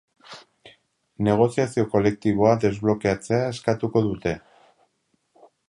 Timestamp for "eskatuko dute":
3.53-4.35